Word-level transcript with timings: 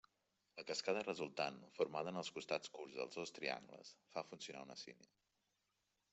La 0.59 0.63
cascada 0.69 1.03
resultant, 1.07 1.59
formada 1.79 2.13
en 2.13 2.17
els 2.23 2.31
costats 2.39 2.73
curts 2.79 2.99
dels 3.03 3.21
dos 3.21 3.35
triangles, 3.37 3.93
fa 4.17 4.25
funcionar 4.33 4.67
una 4.69 4.81
sínia. 4.87 5.15